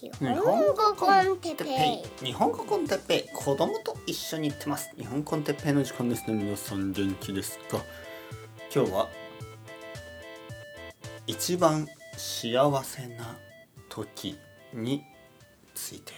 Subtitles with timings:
[0.00, 2.26] 日本語コンテッペイ。
[2.26, 3.28] 日本語コンテッペイ。
[3.34, 4.90] 子供と一緒に行ってます。
[4.96, 6.30] 日本コンテッペイの時間です。
[6.30, 7.82] ね皆さん元気ですか
[8.72, 9.08] 今日は
[11.26, 13.36] 一番幸せな
[13.88, 14.38] 時
[14.72, 15.02] に
[15.74, 16.12] ついて。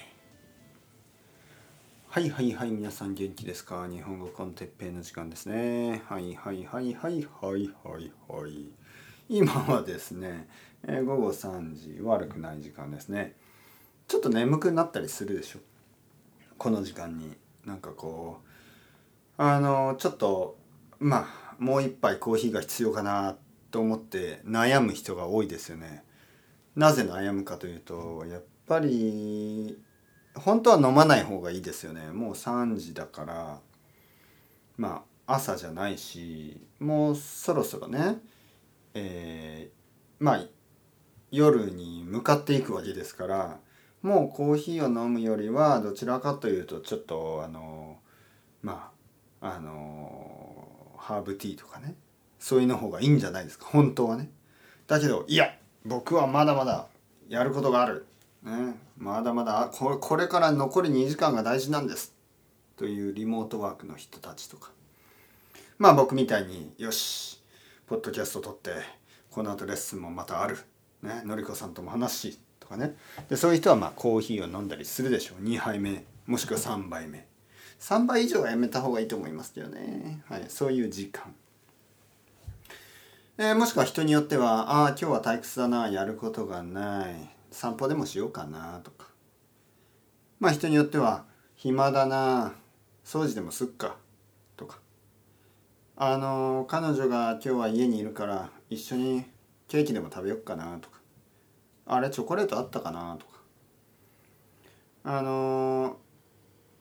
[2.08, 3.88] はいはいはい皆さん元気ですか？
[3.88, 6.02] 日本語コンテッペイの時間ですね。
[6.06, 8.12] はいはいはいはいはいはい。
[8.28, 8.66] はい
[9.30, 10.48] 今はですね、
[10.82, 13.36] えー午後3時悪くない時間ですね。
[14.20, 15.58] っと眠くなったりするでしょ？
[16.58, 17.36] この時間に。
[17.64, 18.40] なんかこ
[19.38, 20.56] うあのちょっと
[20.98, 23.36] まあもう一杯コーヒーが必要かな
[23.70, 26.02] と思って悩む人が多いですよね。
[26.74, 29.78] なぜ悩むかというとやっぱり
[30.34, 32.10] 本当は飲まない方がいいですよね。
[32.12, 33.60] もう3時だから
[34.78, 38.16] まあ朝じゃないしもうそろそろね
[38.94, 40.44] えーまあ
[41.30, 43.60] 夜に向かっていくわけですから
[44.02, 47.98] もうコーヒーを飲むよりはどちらかというとちょっとあの
[48.62, 48.90] ま
[49.40, 51.94] ああのハーブティーとかね。
[52.40, 53.66] そういうの方がいいんじゃないですか。
[53.66, 54.30] 本当はね。
[54.86, 56.86] だけどいや僕はまだまだ
[57.28, 58.06] やることがある、
[58.42, 62.14] ね、まだまだこれこれから残り2時間が大事なんです。
[62.76, 64.72] というリモートワークの人たちとか。
[65.78, 67.42] まあ僕みたいによし
[67.86, 68.70] ポッドキャスト撮って
[69.30, 70.58] この後レッスンもまたある。
[71.02, 71.22] ね。
[71.24, 72.40] のりこさんとも話し
[72.70, 72.96] かね。
[73.28, 75.44] でそういう人はまあコーヒーを飲んだりするでしょう。
[75.44, 76.04] 2杯目。
[76.26, 77.26] もしくは3杯目。
[77.80, 81.34] 3杯以上はやめた方がいいと思いますけどね、はい、そういう時間、
[83.38, 87.30] えーもしくは人によってはああ今日は退屈だなやることがない。
[87.50, 89.08] 散歩でもしようかなとか。
[90.38, 91.24] まあ人によっては
[91.56, 92.54] 暇だな
[93.04, 93.96] 掃除でもすっか
[94.56, 94.78] とか。
[95.96, 99.24] あの彼女が今日は家にいるから一緒に
[99.68, 100.99] ケーキでも食べよっかなとか。
[101.86, 103.16] あれチョコレートあったかな？
[103.18, 103.32] とか。
[105.02, 105.96] あの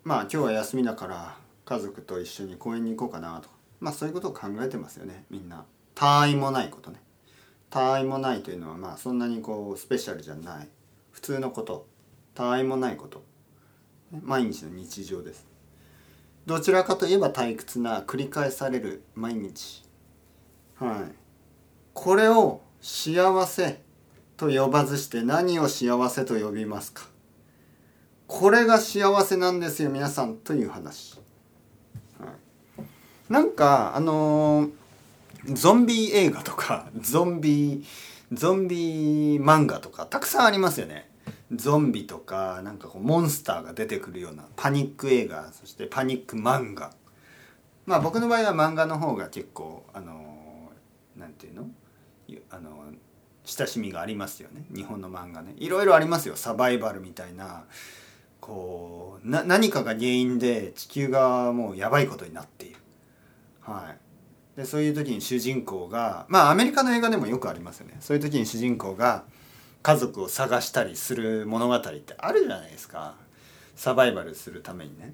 [0.04, 3.56] まあ今日は休みだから家族と一緒に公園に行こうかなとか。
[3.80, 5.66] まあそういうことを考えてますよねみんな。
[5.96, 7.02] 他愛もないことね。
[7.70, 10.68] 他愛もないというのはまあそんなにこうスペシャルじゃない。
[11.12, 11.88] 普通のこと。
[12.36, 13.24] 他愛もないこと。
[14.24, 15.48] 毎日の日常です。
[16.46, 19.84] どちらかといえば退屈な繰り返される毎日。
[20.76, 21.12] はい。
[21.94, 23.82] これを幸せ
[24.40, 27.04] と呼ばずして何を幸せと呼びますか？
[28.28, 31.20] これが幸せなんですよ皆さんという話、
[33.28, 34.72] なんかあのー
[35.54, 37.84] ゾンビ映画とか ゾンビ
[38.32, 41.10] ゾンビ漫画とかたくさんありますよね。
[41.54, 46.94] ゾンビとかなんかこうモンスターが出てくるようなパニック映画そしてパニック漫画。
[47.86, 50.72] まあ僕の場合は漫画の方が結構あの
[51.18, 51.70] なんていうの？
[52.52, 52.84] あの
[53.58, 54.64] 親しみがありますよね。
[54.74, 55.54] 日本の漫画ね。
[55.58, 56.36] いろいろありますよ。
[56.36, 57.64] サバイバルみたいな。
[58.42, 62.78] こう何かが原因で地球がもうやばいことになっている。
[63.62, 63.94] は
[64.56, 64.58] い。
[64.58, 67.98] でそういう時に主人公がまあアメリカの映画でもよくありますよね。
[68.00, 69.24] そういう時に主人公が
[69.84, 73.16] 家族を探したりする物語ってあるじゃないですか。
[73.76, 75.14] サバイバルするためにね。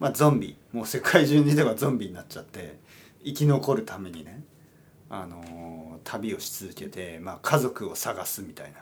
[0.00, 0.56] まあゾンビ。
[0.72, 2.78] もう世界中にではゾンビになっちゃって
[3.24, 4.42] 生き残るためにね。
[5.14, 8.78] あの旅をし続けて、まあ、家族を探すみたいな。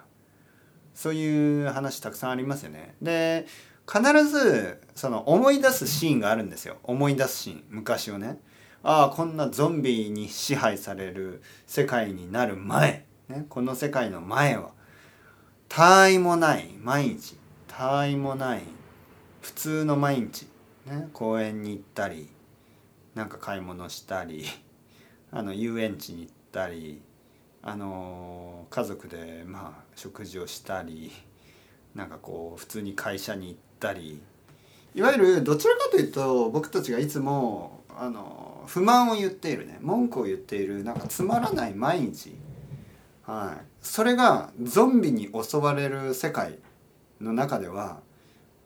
[0.95, 2.95] そういう話たくさんありますよね。
[3.03, 3.47] で
[3.85, 6.77] 必ずその思い出すシーンがあるんですよ。
[6.85, 8.39] 思い出すシーン昔をね。
[8.85, 14.71] ああこんなゾンビに支配される世界になる前、ね、この世界の前は。
[15.69, 17.37] 他愛もない毎日。
[17.67, 18.63] 他愛もない
[19.41, 20.47] 普通の毎日、
[20.87, 22.29] ね、公園に行ったり
[23.17, 24.47] なんか買い物したり。
[25.33, 27.01] あの遊園地に行ったり
[27.63, 31.13] あの家族でまあ食事をしたり
[31.95, 34.21] なんかこう普通に会社に行ったり
[34.95, 42.35] いわゆるどちらかというと僕たちがいつもあの不満を言っているね文句を言っているなんかつまらない毎日、
[43.27, 46.59] はい、それがゾンビに襲われる世界
[47.21, 48.01] の中では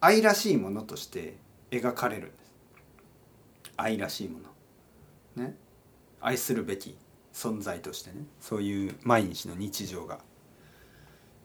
[0.00, 1.36] 愛らしいものとして
[1.70, 2.52] 描かれるんです。
[3.76, 4.38] 愛らしいも
[5.36, 5.42] の。
[5.44, 5.56] ね。
[6.24, 6.96] 愛するべき
[7.32, 10.18] 存在としてねそういう毎日の日常が。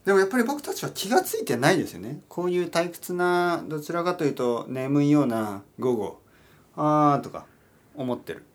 [0.05, 2.21] でもやっぱり僕たちは気が付いてないですよね。
[2.29, 6.21] こういう退屈などちらかというと眠いような午後
[6.75, 7.45] あーとか
[7.95, 8.45] 思ってる。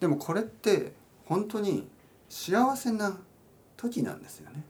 [0.00, 0.92] でもこれって
[1.24, 1.88] 本当に
[2.28, 3.16] 幸せな
[3.76, 4.64] 時なんですよね。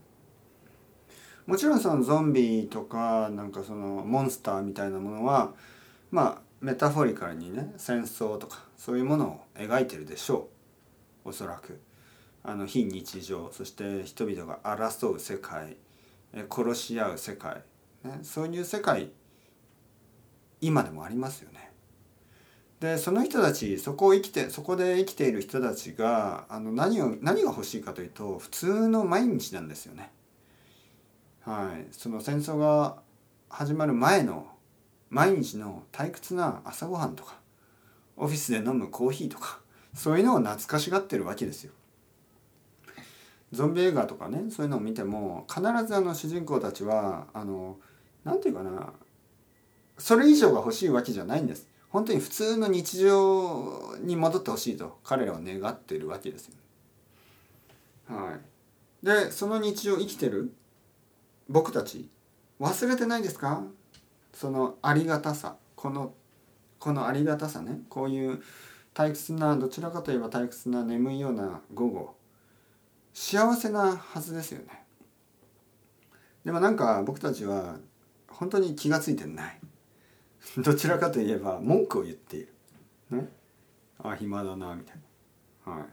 [1.46, 5.54] もちろんそのゾンビとかなんかそのモンスターみたいなものは
[6.10, 10.57] まあメタフォリカルにね戦争とかそういうものを描いてるでしょう。
[11.28, 11.80] おそらく
[12.42, 15.76] あの非日常そして人々が争う世界
[16.50, 17.62] 殺し合う世界
[18.04, 19.10] ね、そういう世界
[20.60, 21.70] 今でもありますよね。
[22.80, 30.12] でその人たちそこを生きてそこで生きている人たちがあの何を何が欲しいかというと普通の毎日なんですよね。
[31.40, 33.02] はい、その戦争が
[33.48, 34.46] 始まる前の
[35.10, 37.40] 毎日の退屈な朝ごはんとか
[38.16, 39.60] オフィスで飲むコーヒーとか
[39.94, 41.72] そういうのを懐かしがってるわけですよ。
[43.52, 47.78] ゾンビ映画とかねそういうのを見ても必ずあの主人公たちはあの
[48.22, 48.92] なんていうかな
[49.96, 51.66] それ以上が欲しいわけじゃないんです。
[51.88, 56.54] 本当に普通の日常に戻ってほしいと彼らは願っているわけですよ。
[58.08, 58.32] は
[59.02, 60.52] い、でその日常生きてる
[61.48, 62.08] 僕たち
[62.60, 63.62] 忘れてないですか？
[64.34, 65.56] そのありがたさ。
[65.74, 66.12] この
[66.78, 67.80] このありがたさね。
[67.88, 68.42] こういう
[68.98, 72.16] 退屈などちらかといえば退屈な眠いような午後。
[73.14, 74.86] 幸せなはずですよね。
[76.44, 77.76] でもなんか僕たちは
[78.26, 79.60] 本当に気が付いてない。
[80.58, 82.48] どちらかといえば文句を言っている。
[83.10, 83.28] ね。
[84.02, 84.96] あ暇だなみたい
[85.64, 85.72] な。
[85.74, 85.84] はい。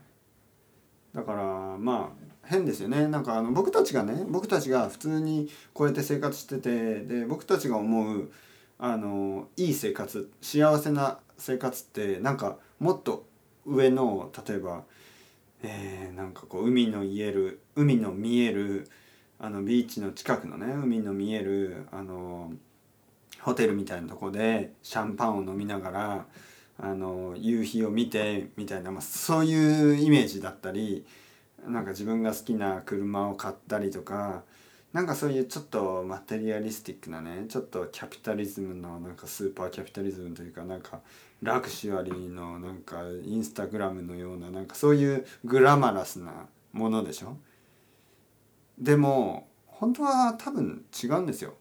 [1.14, 3.06] だからまあ変ですよね。
[3.06, 8.32] なんかあの僕たちがね僕たちが普通にこうやって生活しててで僕たちが思う
[8.80, 13.26] あのいい生活幸せな生活ってなんかもっと
[13.64, 14.84] 上の例えば、
[15.62, 18.88] えー、なんかこう海の言える海の見える
[19.38, 22.52] あのビーチの近くのね海の見えるあの
[23.40, 26.26] ホテルみたいなとこでシャンパンを飲みながら
[26.78, 31.06] あの夕日を見てみたいな、まあ、そういうイメージだったり
[31.66, 34.42] なんか自分が好きな車を買ったりとか
[34.96, 41.00] なんかそういうちょっとマテリアリスティックなねちょっとキャピタリズムのなんかスーパーキャピタリズムというかなんか
[41.42, 47.36] ラクシュアリーのなんかインスタグラムのようななんかそういうグラマラスなものでしょ？
[48.78, 51.56] でも本当は多分違うんですよ。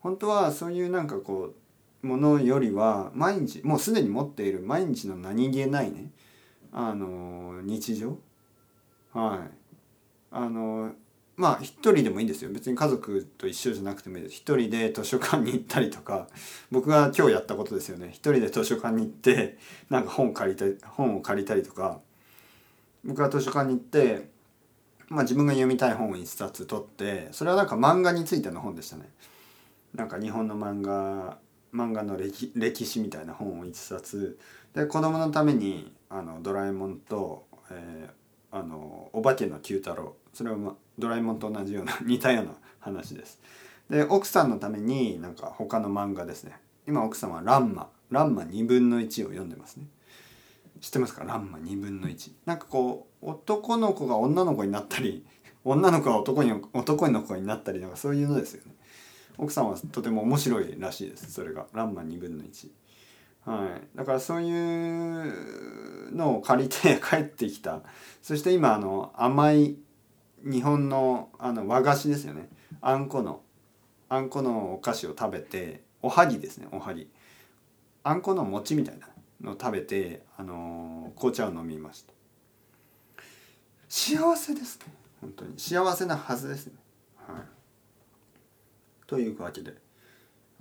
[0.00, 1.54] 本当はそういうなんかこ
[2.02, 6.10] うものよりは毎日もうすでに持っている毎日の何気ないね
[6.72, 8.18] あの日常。
[9.12, 9.38] はい。
[10.32, 10.92] あの
[11.40, 12.50] まあ一人でもいいんですよ。
[12.50, 14.34] 別に家族と一緒じゃなくてもいいです。
[14.36, 16.28] 一人で図書館に行ったりとか
[16.70, 18.08] 僕が今日やったことですよね。
[18.08, 19.56] 一人で図書館に行って
[19.88, 22.00] なんか本借りた本を借りたりとか
[23.04, 24.28] 僕は図書館に行って
[25.08, 29.08] まあ自分が読みたい本を一冊取ってそれはなんか漫画についての本でしたね。
[29.94, 31.38] なんか日本の漫画
[31.72, 34.38] 漫画の歴歴史みたいな本を一冊。
[34.74, 37.46] で子供のためにあのドラえもんと、
[39.20, 40.16] お化けの九太郎。
[40.32, 43.38] それは、ま、ドラえもんと同じような 似たような話です。
[43.90, 46.58] で奥さんのためになんか他の漫画ですね。
[46.86, 49.86] 今奥さんは「ランマ」「ランマ2分の1」を読んでますね。
[50.80, 55.26] 知ってますか「ランマ2分の1」なんかこう男の子が女の子になったり
[55.64, 58.74] 女の子が男に男の子になったりなんかそういうのですよね。
[59.36, 61.30] 奥さんはとても面白いらしいです。
[61.32, 62.70] それが「ランマ2分の1」
[63.44, 67.80] はい、だからそういうのを借りて帰ってきた。
[68.22, 69.76] そして今あの甘い
[70.44, 72.48] 日本のあの和菓子ですよね。
[72.80, 73.42] あんこの
[74.08, 77.08] あんこのお菓子を食べておはぎですねおはぎ。
[78.02, 79.08] あんこの餅みたいな
[79.40, 82.12] のを食べて、あの紅茶を飲みました。
[83.88, 84.86] 幸せですね。
[85.20, 85.58] 本当に。
[85.58, 86.74] 幸せなはずですね。
[87.26, 87.42] はい。
[89.06, 89.74] というわけで。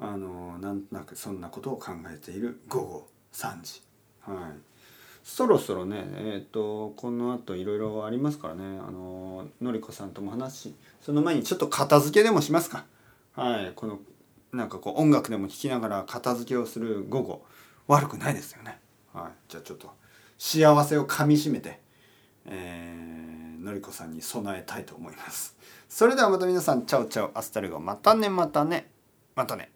[0.02, 3.82] あのなんとなくそんなことを考えている午後3時。
[4.22, 4.36] はい。
[5.24, 8.64] そろそろねえっ、ー、とこの後いろいろありますからね。
[8.80, 12.86] あののりこさんとも話しその前にちょっと片付けでもしますか。
[13.34, 13.74] はい。
[13.76, 14.00] この
[14.52, 17.46] なんかこう音楽でも聴きながら片付けをする午後。
[17.88, 18.80] 悪くないですよね。
[19.14, 19.32] はい。
[19.48, 19.92] じゃあちょっと
[20.38, 21.80] 幸せをかみしめて
[22.46, 25.56] えー、のりこさんに備えたいと思います。
[25.88, 28.90] それではまた皆さん ciao ciao hasta luego またねまたね
[29.36, 29.72] またね。